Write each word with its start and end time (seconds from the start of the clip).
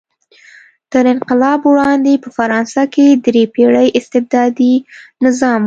تر 0.91 1.03
انقلاب 1.13 1.59
وړاندې 1.71 2.13
په 2.23 2.29
فرانسه 2.37 2.83
کې 2.93 3.07
درې 3.25 3.43
پېړۍ 3.53 3.87
استبدادي 3.99 4.73
نظام 5.25 5.59
و. 5.59 5.59